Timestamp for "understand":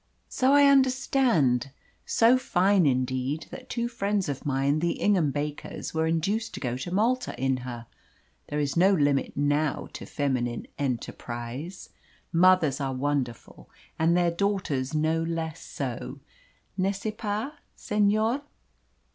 0.65-1.69